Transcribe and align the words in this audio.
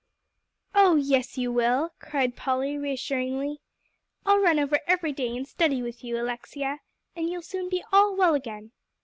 "Oh, 0.73 0.95
yes, 0.95 1.37
you 1.37 1.51
will," 1.51 1.93
cried 1.99 2.35
Polly 2.35 2.75
reassuringly, 2.75 3.61
"I'll 4.25 4.39
run 4.39 4.57
over 4.57 4.79
every 4.87 5.11
day, 5.11 5.37
and 5.37 5.47
study 5.47 5.83
with 5.83 6.03
you, 6.03 6.17
Alexia. 6.19 6.79
And 7.15 7.29
you'll 7.29 7.43
soon 7.43 7.69
be 7.69 7.83
all 7.93 8.15
well 8.15 8.33
again. 8.33 8.71